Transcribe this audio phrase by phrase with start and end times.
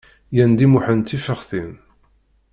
[0.35, 1.71] Yendi Muḥend tifexxtin.